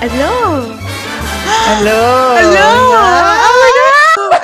[0.00, 0.78] ¡Aló!
[1.66, 2.34] ¡Aló!
[2.36, 3.42] Hola.
[3.42, 3.70] ¡Oh, my
[4.16, 4.38] God!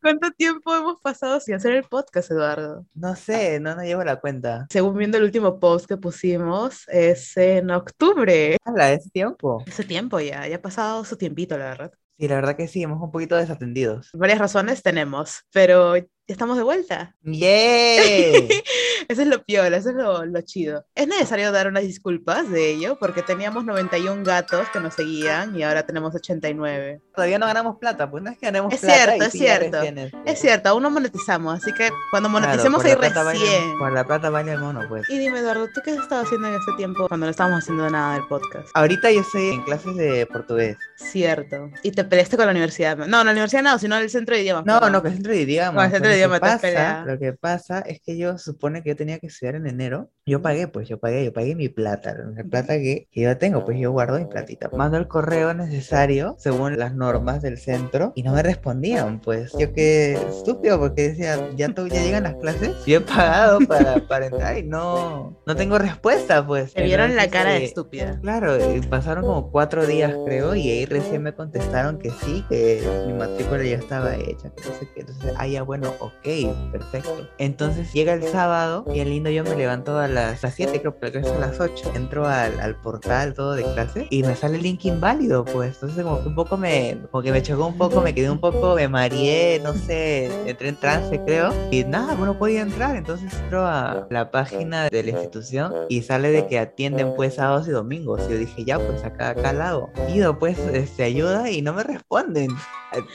[0.00, 2.86] ¿Cuánto tiempo hemos pasado sin hacer el podcast, Eduardo?
[2.94, 4.68] No sé, no, no llevo la cuenta.
[4.70, 8.56] Según viendo el último post que pusimos, es en octubre.
[8.64, 9.64] Habla ese tiempo.
[9.66, 11.92] Hace tiempo ya, ya ha pasado su tiempito, la verdad.
[12.16, 14.10] Sí, la verdad que sí, hemos un poquito desatendidos.
[14.14, 15.96] Varias razones tenemos, pero
[16.28, 17.14] ya estamos de vuelta.
[17.22, 18.48] ¡Yay!
[19.08, 20.84] Eso es lo piola, eso es lo, lo chido.
[20.96, 25.62] Es necesario dar unas disculpas de ello, porque teníamos 91 gatos que nos seguían y
[25.62, 27.00] ahora tenemos 89.
[27.14, 29.04] Todavía no ganamos plata, pues no es que ganemos Es plata.
[29.04, 29.78] cierto, es cierto.
[29.78, 33.78] recién, este, Es cierto, aún no monetizamos, así que cuando claro, moneticemos por ahí recién.
[33.78, 35.08] Por la plata baila el mono, pues.
[35.08, 37.88] Y dime, Eduardo, ¿tú qué has estado haciendo en este tiempo cuando no estábamos haciendo
[37.88, 38.68] nada del podcast?
[38.74, 40.76] Ahorita yo estoy en clases de portugués.
[40.96, 41.70] Cierto.
[41.84, 42.96] Y te peleaste con la universidad.
[42.96, 44.64] No, la universidad no, sino el centro de idiomas.
[44.66, 45.74] No, no, que es centro de idiomas.
[45.74, 47.04] Con el centro de Que pasa-.
[47.06, 50.10] Lo que pasa es que yo supone que yo tenía que estudiar en enero.
[50.26, 53.64] Yo pagué, pues yo pagué, yo pagué mi plata, la plata que, que yo tengo,
[53.64, 54.70] pues yo guardo mi platita.
[54.74, 59.72] Mando el correo necesario según las normas del centro y no me respondían, pues yo
[59.72, 64.26] qué estúpido porque decía, ya, to- ya llegan las clases, yo he pagado para, para
[64.26, 66.72] entrar y no, no tengo respuesta, pues.
[66.74, 68.18] Te vieron la cara de estúpida.
[68.20, 68.56] Claro,
[68.90, 73.62] pasaron como cuatro días creo y ahí recién me contestaron que sí, que mi matrícula
[73.62, 75.00] ya estaba hecha, que no sé qué.
[75.00, 77.28] Entonces, ah, ya bueno, ok, perfecto.
[77.38, 80.98] Entonces llega el sábado y el lindo yo me levanto a las, las 7, creo
[80.98, 81.92] que es a las 8.
[81.94, 85.74] Entro al, al portal todo de clase y me sale el link inválido, pues.
[85.74, 88.40] Entonces como que un poco me, como que me chocó un poco, me quedé un
[88.40, 91.52] poco, me mareé, no sé, entré en trance creo.
[91.70, 92.96] Y nada, bueno, podía entrar.
[92.96, 97.68] Entonces entro a la página de la institución y sale de que atienden pues sábados
[97.68, 98.22] y domingos.
[98.28, 99.90] Y yo dije, ya, pues acá, acá al lado.
[100.06, 102.50] Pido pues este, ayuda y no me responden.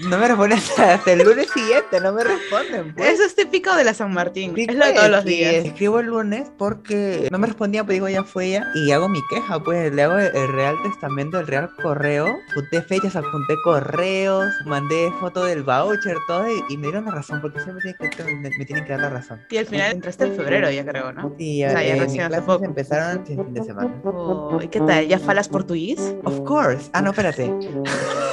[0.08, 2.81] No me responden hasta, hasta el lunes siguiente, no me responden.
[2.96, 3.14] Pues.
[3.14, 4.54] Eso es típico de la San Martín.
[4.56, 5.54] Sí, es lo de todos los días.
[5.66, 8.68] Escribo el lunes porque no me respondía, pues digo, ya fue ella.
[8.76, 12.28] Y hago mi queja, pues le hago el, el Real Testamento, el Real Correo.
[12.54, 16.46] Junté fechas, apunté correos, mandé foto del voucher, todo.
[16.50, 19.02] Y, y me dieron la razón, porque siempre tienen que, me, me tienen que dar
[19.02, 19.42] la razón.
[19.50, 21.28] Y al final entraste en febrero, ya creo, ¿no?
[21.28, 22.66] O sea, ya eh, recién hace poco.
[22.66, 23.94] empezaron sin fin de semana.
[24.04, 25.08] Oh, ¿Y qué tal?
[25.08, 26.16] ¿Ya falas portugués?
[26.24, 26.90] Of course.
[26.94, 27.52] Ah, no, espérate.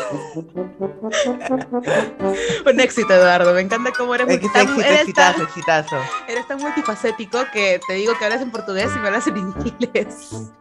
[2.66, 3.54] Un éxito, Eduardo.
[3.54, 5.96] Me encanta cómo eres, está tan- eres, exitazo, tan, exitazo.
[6.28, 10.52] eres tan multifacético que te digo que hablas en portugués y me hablas en inglés.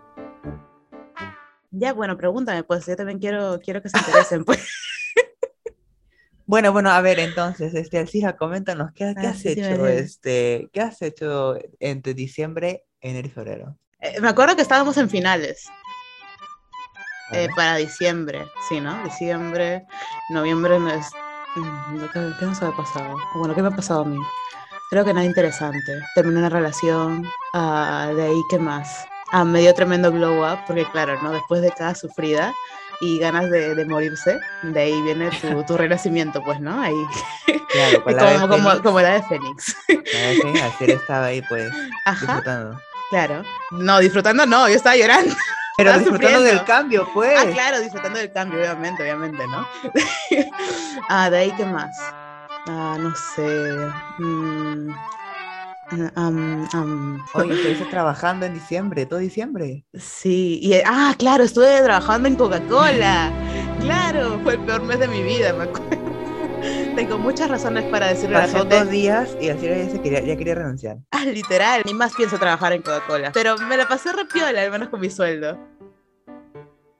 [1.72, 4.60] Ya, bueno, pregúntame, pues yo también quiero, quiero que se interesen, pues.
[6.50, 10.70] Bueno, bueno, a ver, entonces, este, Alcira, coméntanos, ¿qué, qué Ah, has sí, hecho, este,
[10.72, 13.78] qué has hecho entre diciembre, enero y febrero?
[14.00, 15.68] Eh, me acuerdo que estábamos en finales
[17.34, 19.02] eh, para diciembre, sí, ¿no?
[19.04, 19.86] Diciembre,
[20.30, 21.08] noviembre no es...
[21.56, 23.16] mm, ¿Qué, qué nos había pasado?
[23.36, 24.18] Bueno, ¿qué me ha pasado a mí?
[24.90, 26.00] Creo que nada interesante.
[26.16, 29.06] Terminé una relación, ah, de ahí, ¿qué más?
[29.32, 31.32] Ah, me dio tremendo glow up, porque claro, ¿no?
[31.32, 32.54] Después de cada sufrida
[33.02, 36.82] y ganas de, de morirse, de ahí viene tu, tu renacimiento, pues, ¿no?
[36.82, 36.96] Ahí,
[37.70, 39.76] Claro, la como, como, como la de Fénix.
[39.90, 41.70] la vez Fénix, Alcira estaba ahí, pues,
[42.06, 42.80] Ajá, disfrutando.
[43.10, 43.44] claro.
[43.72, 45.36] No, disfrutando no, yo estaba llorando.
[45.78, 47.38] Pero Estaba disfrutando del cambio, pues.
[47.38, 49.68] Ah, claro, disfrutando del cambio, obviamente, obviamente, ¿no?
[51.10, 51.96] ah, de ahí, ¿qué más?
[52.68, 53.88] Ah, no sé.
[54.18, 54.90] mm,
[56.16, 59.86] am, am, Oye, estuviste trabajando en diciembre, todo diciembre.
[59.94, 63.32] sí, y, ah, claro, estuve trabajando en Coca-Cola.
[63.80, 66.17] Claro, fue el peor mes de mi vida, me acuerdo.
[66.98, 68.80] Tengo muchas razones para decirle a la Pasó gente.
[68.80, 70.98] dos días y Alcira ya, se quería, ya quería renunciar.
[71.12, 73.32] Ah, literal, ni más pienso trabajar en Coca-Cola.
[73.34, 75.60] Pero me la pasé repiola, al menos con mi sueldo.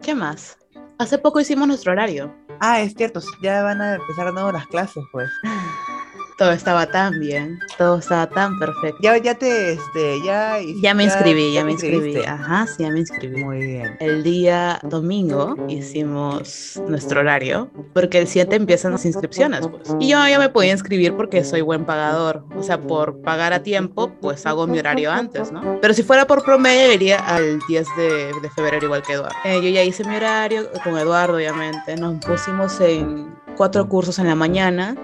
[0.04, 0.60] ¿Qué más?
[1.00, 2.32] Hace poco hicimos nuestro horario.
[2.60, 5.32] Ah, es cierto, ya van a empezar de nuevo las clases, pues.
[6.38, 9.00] Todo estaba tan bien, todo estaba tan perfecto.
[9.02, 10.58] Ya, ya te, este, ya...
[10.84, 12.24] Ya me inscribí, ya te me inscribí.
[12.26, 13.44] Ajá, sí, ya me inscribí.
[13.44, 13.98] Muy bien.
[14.00, 19.96] El día domingo hicimos nuestro horario, porque el 7 empiezan las inscripciones, pues.
[20.00, 22.46] Y yo ya me podía inscribir porque soy buen pagador.
[22.56, 25.80] O sea, por pagar a tiempo, pues hago mi horario antes, ¿no?
[25.82, 29.36] Pero si fuera por promedio, iría al 10 de, de febrero igual que Eduardo.
[29.44, 31.96] Eh, yo ya hice mi horario con Eduardo, obviamente.
[31.96, 34.96] Nos pusimos en cuatro cursos en la mañana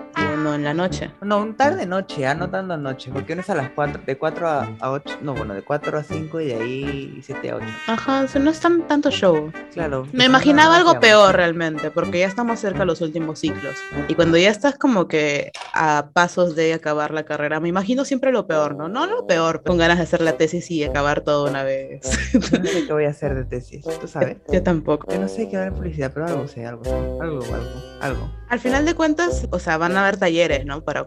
[0.44, 1.10] uno en la noche.
[1.22, 4.18] No, un tarde noche, ah, no tanto noche, porque uno es a las 4, de
[4.18, 7.56] 4 a, a 8, no, bueno, de 4 a 5 y de ahí 7 a
[7.56, 7.66] 8.
[7.88, 9.52] Ajá, o sea, no es tan, tanto show.
[9.74, 10.06] Claro.
[10.12, 13.76] Me imaginaba algo peor realmente, porque ya estamos cerca de los últimos ciclos.
[14.10, 18.32] Y cuando ya estás como que a pasos de acabar la carrera, me imagino siempre
[18.32, 18.90] lo peor, ¿no?
[18.90, 22.02] No lo peor, con ganas de hacer la tesis y acabar todo una vez.
[22.34, 24.38] No sé qué voy a hacer de tesis, ¿tú sabes?
[24.52, 25.12] Yo tampoco.
[25.12, 28.30] Yo no sé qué dar publicidad, pero algo sé, algo sé, algo, algo, algo.
[28.50, 30.84] Al final de cuentas, o sea, van a haber talleres, ¿no?
[30.84, 31.06] Para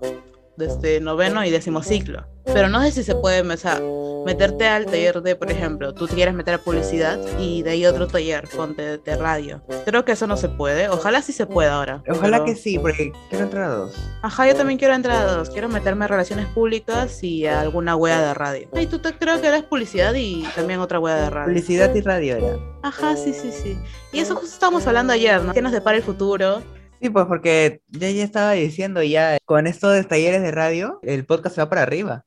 [0.57, 2.27] desde noveno y décimo ciclo.
[2.47, 3.81] Pero no sé si se puede, o sea,
[4.25, 7.87] meterte al taller de, por ejemplo, tú te quieres meter a publicidad y de ahí
[7.87, 9.63] otro taller, ponte de radio.
[9.85, 10.89] Creo que eso no se puede.
[10.89, 12.03] Ojalá sí se pueda ahora.
[12.09, 13.97] Ojalá pero- que sí, porque quiero entrar a dos.
[14.23, 15.51] Ajá, yo también quiero entrar a dos.
[15.51, 18.69] Quiero meterme a relaciones públicas y a alguna wea de radio.
[18.81, 21.49] Y tú te, creo que eres publicidad y también otra wea de radio.
[21.53, 22.57] Publicidad y radio era.
[22.83, 23.77] Ajá, sí, sí, sí.
[24.13, 25.53] Y eso justo estábamos hablando ayer, ¿no?
[25.53, 26.63] ¿Qué nos depara el futuro?
[27.01, 31.27] Sí, pues porque ya, ya estaba diciendo ya, con esto de talleres de radio, el
[31.27, 32.25] podcast se va para arriba.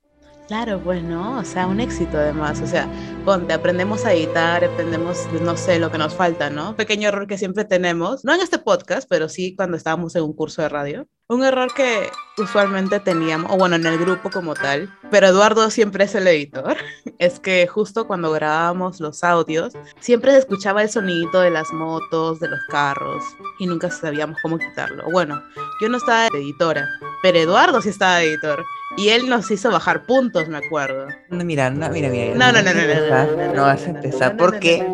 [0.49, 1.37] Claro, pues, ¿no?
[1.37, 2.59] O sea, un éxito además.
[2.59, 2.89] O sea,
[3.23, 6.75] ponte, aprendemos a editar, aprendemos, no sé, lo que nos falta, ¿no?
[6.75, 10.33] Pequeño error que siempre tenemos, no en este podcast, pero sí cuando estábamos en un
[10.33, 11.07] curso de radio.
[11.27, 12.09] Un error que
[12.39, 16.77] usualmente teníamos, o bueno, en el grupo como tal, pero Eduardo siempre es el editor,
[17.19, 22.39] es que justo cuando grabábamos los audios, siempre se escuchaba el sonidito de las motos,
[22.39, 23.23] de los carros,
[23.59, 25.03] y nunca sabíamos cómo quitarlo.
[25.11, 25.43] Bueno,
[25.79, 26.89] yo no estaba editora,
[27.21, 28.65] pero Eduardo sí estaba editor.
[28.99, 31.07] Y él nos hizo bajar puntos, me acuerdo.
[31.29, 32.35] No, mira, no, mira, mira.
[32.35, 34.35] No, no, no, no, no, no, vas a empezar.
[34.35, 34.85] ¿Por qué?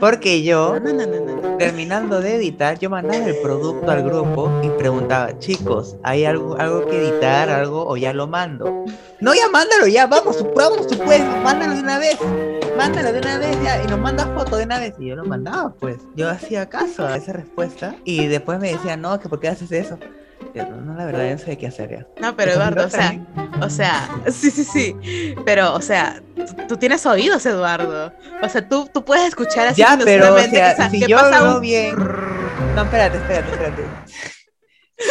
[0.00, 0.76] Porque yo,
[1.58, 6.86] terminando de editar, yo mandaba el producto al grupo y preguntaba, chicos, ¿hay algo, algo
[6.86, 8.84] que editar, algo, o ya lo mando?
[9.20, 12.18] No, ya mándalo, ya, vamos, vamos, tú puedes, mándalo de una vez,
[12.76, 14.94] mándalo de una vez, ya, y nos mandas foto de una vez.
[14.98, 19.02] Y yo lo mandaba, pues, yo hacía caso a esa respuesta, y después me decían,
[19.02, 19.98] no, que por qué haces eso.
[20.54, 22.06] No, la verdad, yo no sé qué hacer ya.
[22.20, 23.18] No, pero Eduardo, o sea,
[23.60, 24.96] o sea, sí, sí, sí.
[25.44, 26.20] Pero, o sea,
[26.68, 28.12] tú, tienes oídos, Eduardo.
[28.42, 31.06] O sea, tú, tú puedes escuchar así Ya, pero, o minuciosamente sea, que sa- si
[31.06, 31.94] yo pasa veo un- bien...
[32.74, 33.82] No, espérate, espérate, espérate.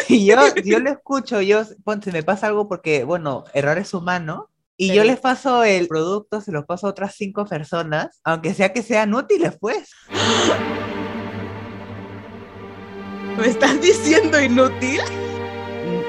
[0.07, 3.93] Si yo, si yo lo escucho, yo, ponte, me pasa algo porque, bueno, error es
[3.93, 4.95] humano, y Sí.
[4.95, 8.83] yo les paso el producto, se los paso a otras cinco personas, aunque sea que
[8.83, 9.89] sean útiles, pues.
[13.37, 14.99] ¿Me estás diciendo inútil?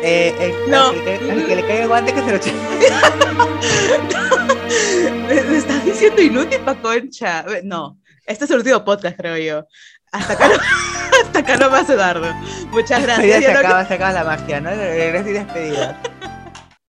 [0.03, 0.89] Eh, el- No.
[0.89, 2.53] al que, al que le caiga el guante que se lo eche.
[5.29, 7.45] ¿Me, me estás diciendo inútil, Paconcha?
[7.65, 9.67] No, este es el último podcast, creo yo.
[10.13, 10.55] Hasta acá no,
[11.23, 12.33] hasta acá no más, Eduardo.
[12.71, 13.41] Muchas gracias.
[13.41, 14.71] Ya se acaba, se acaba la magia, ¿no?
[14.71, 16.01] Regreso y despedida.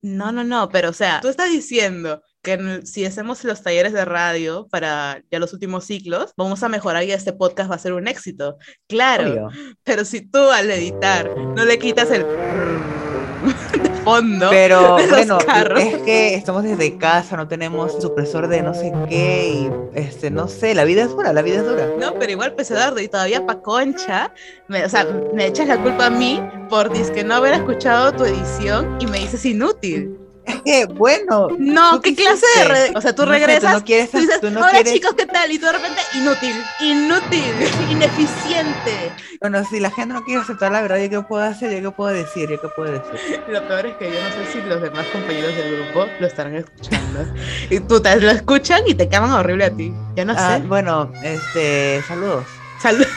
[0.02, 4.06] No, no, no, pero o sea, tú estás diciendo que si hacemos los talleres de
[4.06, 7.94] radio para ya los últimos ciclos, vamos a mejorar y este podcast va a ser
[7.94, 8.58] un éxito.
[8.88, 9.50] Claro, Obvio.
[9.84, 12.26] pero si tú al editar no le quitas el
[14.08, 15.80] fondo, Pero bueno, carros.
[15.80, 20.48] es que estamos desde casa, no tenemos supresor de no sé qué y este, no
[20.48, 21.88] sé, la vida es dura, la vida es dura.
[22.00, 24.32] no, pero igual pues Eduardo y todavía pa' concha,
[24.68, 28.26] me, o sea, me echas la culpa a mí por que no haber escuchado tu
[28.26, 30.17] edición y me dices inútil.
[30.48, 33.80] Es que bueno, No, ¿Tú ¿qué clase de re- O sea, tú no regresas tú
[33.80, 35.52] no quieres, Tú dices, tú no hola quieres- chicos, ¿qué tal?
[35.52, 37.54] Y tú de repente, inútil, inútil,
[37.92, 39.12] ineficiente.
[39.42, 41.72] Bueno, si la gente no quiere aceptar la verdad, ¿yo qué puedo hacer?
[41.82, 42.50] ¿Yo qué puedo decir?
[42.50, 43.42] ¿Yo qué puedo decir?
[43.48, 46.56] Lo peor es que yo no sé si los demás compañeros del grupo lo estarán
[46.56, 47.26] escuchando.
[47.70, 49.94] Y tú te lo escuchan y te caman horrible a ti.
[50.16, 50.68] Ya no Ah, sé.
[50.68, 52.46] bueno, este, saludos.
[52.82, 53.08] Salu-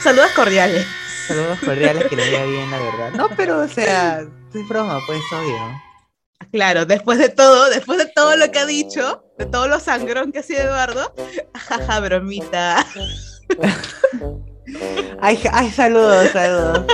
[0.00, 0.86] Saludos cordiales.
[1.26, 3.10] Saludos cordiales, que le vaya bien, la verdad.
[3.14, 4.20] No, pero, o sea,
[4.54, 5.58] es broma, pues, obvio.
[6.52, 10.32] Claro, después de todo, después de todo lo que ha dicho, de todo lo sangrón
[10.32, 11.14] que ha sido Eduardo,
[11.54, 12.84] jaja, bromita.
[15.20, 15.36] Ay,
[15.70, 16.86] saludos, saludos.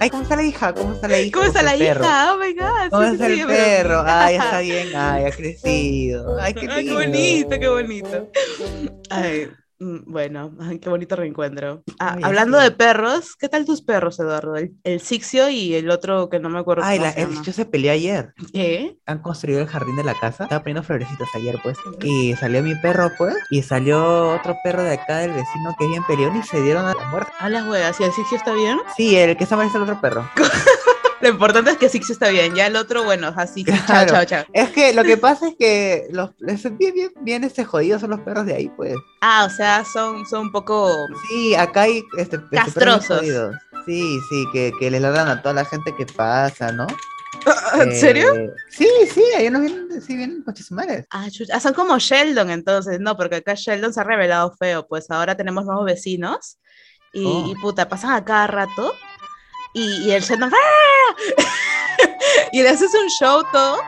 [0.00, 0.72] Ay, ¿cómo está la hija?
[0.74, 1.32] ¿Cómo está la hija?
[1.32, 2.04] ¿Cómo está la perro?
[2.04, 2.32] hija?
[2.32, 2.90] Oh my god.
[2.90, 3.88] ¿Cómo sí, está sí, el perro?
[3.88, 4.24] bromita.
[4.24, 4.88] Ay, está bien.
[4.94, 6.40] Ay, ha crecido.
[6.40, 8.30] Ay, qué Ay, qué bonito, qué bonito.
[9.10, 11.82] Ay, bueno, ay, qué bonito reencuentro.
[11.98, 12.64] Ah, hablando sí.
[12.64, 14.56] de perros, ¿qué tal tus perros, Eduardo?
[14.56, 17.28] El, el Sixio y el otro que no me acuerdo Ay, cómo la, se el
[17.28, 18.32] bicho se peleó ayer.
[18.52, 18.98] ¿Qué?
[19.06, 20.44] Han construido el jardín de la casa.
[20.44, 21.78] Estaba poniendo florecitas ayer, pues.
[22.02, 23.36] Y salió mi perro, pues.
[23.50, 26.86] Y salió otro perro de acá del vecino que es bien peleón y se dieron
[26.86, 27.32] a la muerte.
[27.38, 28.78] A las huevas, ¿y el Sixio está bien?
[28.96, 30.28] Sí, el que está mal es el otro perro.
[31.20, 34.10] Lo importante es que Sixio está bien, ya el otro, bueno, así, sí, chao, Claro.
[34.12, 34.44] chao, chao.
[34.52, 38.20] Es que lo que pasa es que los bien, bien, bien este jodidos son los
[38.20, 38.94] perros de ahí, pues.
[39.20, 40.94] Ah, o sea, son, son un poco...
[41.28, 43.18] Sí, acá hay este, este, Castrosos.
[43.18, 43.56] jodidos.
[43.84, 46.86] Sí, sí, que, que les ladran a toda la gente que pasa, ¿no?
[47.80, 48.34] ¿En serio?
[48.34, 51.06] Eh, sí, sí, hay unos vienen, sí, vienen coches madres.
[51.10, 51.26] Ah.
[51.52, 55.36] Ah, son como Sheldon entonces, no, porque acá Sheldon se ha revelado feo, pues ahora
[55.36, 56.58] tenemos nuevos vecinos
[57.12, 57.46] y, Oh.
[57.48, 58.92] y puta, pasan a cada rato
[59.78, 61.16] y, y el Sheldon ¡ah!
[62.52, 63.78] y le haces un show todo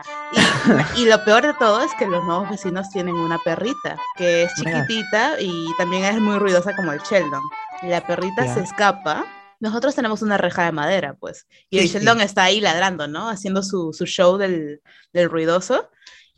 [0.95, 4.43] y, y lo peor de todo es que los nuevos vecinos tienen una perrita que
[4.43, 7.41] es chiquitita y también es muy ruidosa como el Sheldon.
[7.81, 8.53] Y la perrita Ya.
[8.53, 9.25] se escapa.
[9.59, 11.93] Nosotros tenemos una reja de madera, pues, y el Sí, sí.
[11.97, 13.29] Sheldon está ahí ladrando, ¿no?
[13.29, 14.81] Haciendo su, su show del,
[15.13, 15.89] del ruidoso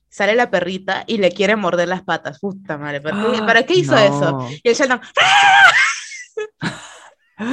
[0.09, 2.39] sale la perrita y le quiere morder las patas.
[2.39, 3.99] Puta madre, ¿para qué, Ah, ¿para qué hizo no.
[3.99, 4.47] eso?
[4.63, 5.71] Y el Sheldon ¡ah!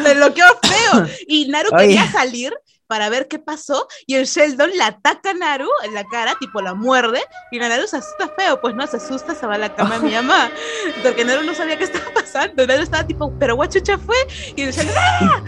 [0.05, 1.07] se bloqueó feo.
[1.27, 1.89] Y Naru Oye.
[1.89, 2.55] quería salir
[2.91, 6.61] para ver qué pasó y el Sheldon la ataca a Naru en la cara, tipo
[6.61, 9.59] la muerde y la Naru se asusta feo, pues no, se asusta, se va a
[9.59, 10.51] la cama de mi mamá,
[11.05, 14.17] porque Naru no sabía qué estaba pasando, Naru estaba tipo, pero guachucha fue
[14.57, 15.45] y el Sheldon ¡ah!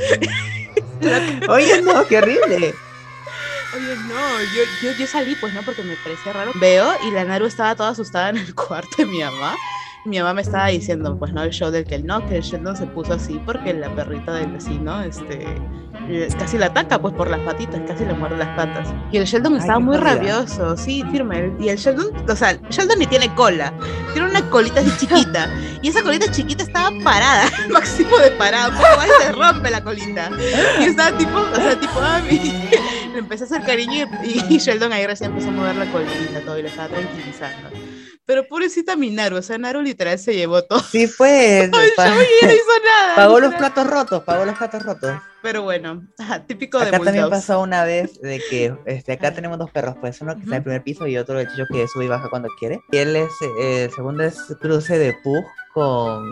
[1.48, 2.74] Oye, no, qué horrible.
[3.74, 6.52] Oye, no, yo, yo, yo salí, pues no, porque me parecía raro.
[6.54, 9.56] Veo y la Naru estaba toda asustada en el cuarto de mi mamá
[10.04, 12.42] mi mamá me estaba diciendo, pues no, el show del que el no, que el
[12.42, 15.46] Sheldon se puso así porque la perrita del vecino, este,
[16.38, 18.92] casi la ataca, pues por las patitas, casi le muerde las patas.
[19.12, 21.52] Y el Sheldon estaba muy rabioso, sí, firme.
[21.60, 23.72] Y el Sheldon, o sea, Sheldon ni tiene cola,
[24.12, 25.48] tiene una colita así chiquita.
[25.82, 30.30] Y esa colita chiquita estaba parada, máximo de parada, poco se rompe la colita.
[30.80, 32.70] Y estaba tipo, o sea, tipo, a mí.
[33.12, 36.40] Le empecé a hacer cariño y, y Sheldon ahí recién empezó a mover la colita
[36.46, 37.68] todo y le estaba tranquilizando.
[38.24, 40.78] Pero pobrecita mi Naru, o sea, Naru literal se llevó todo.
[40.80, 42.02] Sí, pa- no hizo
[42.84, 43.14] nada.
[43.16, 45.20] pagó los platos rotos, pagó los platos rotos.
[45.42, 49.58] Pero bueno, ajá, típico de Acá también pasó una vez de que este, acá tenemos
[49.58, 51.88] dos perros, pues uno que está en el primer piso y otro de Chicho que
[51.88, 52.80] sube y baja cuando quiere.
[52.92, 56.24] Y él es, eh, el segundo es cruce de Pug con,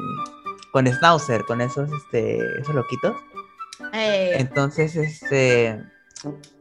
[0.72, 3.16] con Schnauzer, con esos, este, esos loquitos.
[3.92, 5.82] Eh, Entonces, este,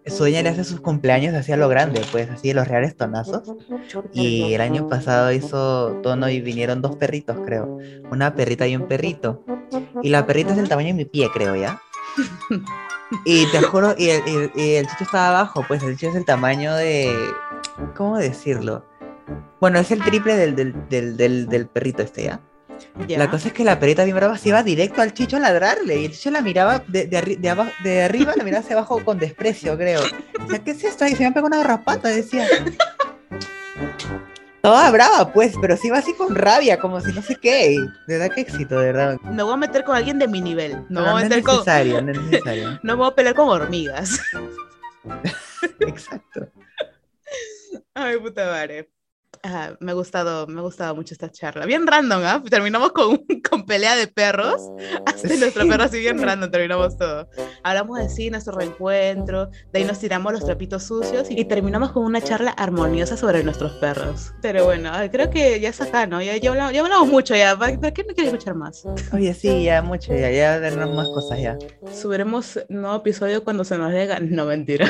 [0.06, 2.96] su dueña le hace sus cumpleaños así a lo grande, pues así de los reales
[2.96, 3.54] tonazos.
[4.14, 7.78] Y el año pasado hizo tono y vinieron dos perritos, creo.
[8.12, 9.44] Una perrita y un perrito.
[10.02, 11.82] Y la perrita es del tamaño de mi pie, creo, ¿ya?
[13.26, 14.22] Y te juro, y el,
[14.56, 17.14] y- el chicho estaba abajo, pues el chicho es el tamaño de...
[17.96, 18.86] ¿Cómo decirlo?
[19.60, 20.56] Bueno, es el triple del,
[20.90, 22.40] del, del, del perrito este, ¿ya?
[23.08, 23.18] Ya.
[23.18, 26.02] La cosa es que la perrita bien brava se iba directo al chicho a ladrarle.
[26.02, 28.76] Y el chicho la miraba de, de, arri- de, abajo, de arriba, la miraba hacia
[28.76, 30.02] abajo con desprecio, creo.
[30.46, 31.06] O sea, ¿qué es esto?
[31.06, 32.48] Y se me pegó una garrapata, decía.
[34.62, 37.78] Toda brava, pues, pero sí va así con rabia, como si no sé qué.
[38.08, 39.18] De verdad, qué éxito, de verdad.
[39.24, 40.84] Me voy a meter con alguien de mi nivel.
[40.90, 41.54] No, voy a no es meter con.
[41.56, 42.72] necesario, no es necesario.
[42.84, 44.20] No me voy a pelear con hormigas.
[45.80, 46.50] Exacto.
[47.94, 48.90] Ay, puta madre.
[49.80, 51.66] Me ha gustado, me ha gustado mucho esta charla.
[51.66, 52.44] Bien random, ¿ah?
[52.50, 53.18] Terminamos con,
[53.50, 54.62] con pelea de perros.
[55.06, 57.30] Hasta nuestro perro así bien random, terminamos todo.
[57.64, 62.04] Hablamos de sí, nuestro reencuentro, de ahí nos tiramos los trapitos sucios y terminamos con
[62.04, 64.34] una charla armoniosa sobre nuestros perros.
[64.42, 66.22] Pero bueno, creo que ya es acá, ¿no?
[66.22, 67.58] Ya, ya, hablamos, ya hablamos mucho ya.
[67.58, 68.84] ¿Para para qué no quieres escuchar más?
[69.14, 71.58] Oye, sí, ya mucho, ya, ya tenemos más cosas ya.
[71.94, 74.20] Subiremos nuevo episodio cuando se nos llega.
[74.20, 74.88] No, mentira.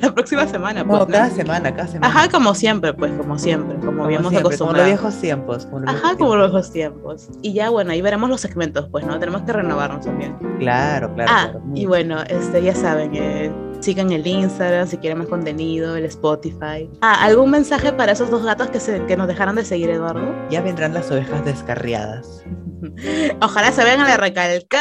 [0.00, 1.00] La próxima semana, pues.
[1.00, 1.12] No, ¿no?
[1.12, 2.06] cada semana, cada semana.
[2.06, 4.86] Ajá, como siempre, pues, como siempre, como, Como habíamos siempre, como los acostumbrado.
[4.86, 5.66] viejos tiempos.
[5.66, 6.38] Como los Ajá, viejos como tiempos.
[6.38, 7.28] los viejos tiempos.
[7.42, 9.18] Y ya, bueno, ahí veremos los segmentos, pues, ¿no?
[9.18, 10.36] Tenemos que renovarnos también.
[10.58, 11.30] Claro, claro.
[11.32, 15.96] ah, claro, y bueno, este, ya saben, eh, sigan el Instagram si quieren más contenido,
[15.96, 16.88] el Spotify.
[17.00, 20.34] Ah, ¿algún mensaje para esos dos gatos que, se, que nos dejaron de seguir, Eduardo?
[20.50, 22.44] Ya vendrán las ovejas descarriadas.
[23.40, 24.80] Ojalá se vean a la recalca.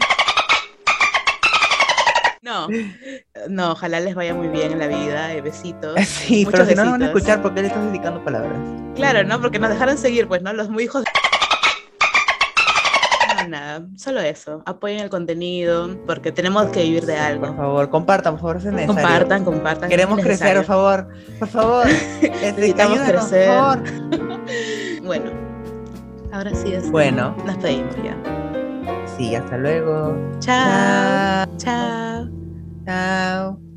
[2.52, 2.68] No,
[3.50, 5.96] no, ojalá les vaya muy bien en la vida, eh, besitos.
[6.06, 8.58] Sí, Muchos pero si no, no van a escuchar porque le estás dedicando palabras.
[8.96, 9.40] Claro, ¿no?
[9.42, 10.52] Porque nos dejaron seguir, pues, ¿no?
[10.54, 11.04] Los muy hijos.
[11.04, 11.10] de-
[13.44, 14.62] No, nada, solo eso.
[14.66, 17.56] Apoyen el contenido, porque tenemos que vivir de Por algo.
[17.56, 18.94] favor, compartan, por favor, es necesario.
[18.94, 19.90] Compartan, compartan.
[19.90, 21.08] Queremos es crecer, por favor.
[21.40, 21.88] Por favor.
[22.22, 23.48] Este, Necesitamos ayúdanos, crecer.
[23.48, 24.42] Por favor.
[25.04, 25.32] Bueno,
[26.32, 26.90] ahora sí es.
[26.92, 27.36] Bueno.
[27.46, 28.16] Nos pedimos ya.
[29.22, 30.18] Sí, hasta luego.
[30.40, 31.46] Chao.
[31.58, 32.28] Chao.
[32.88, 33.71] Chao.